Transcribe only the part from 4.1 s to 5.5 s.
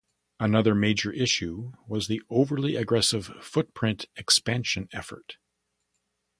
expansion effort.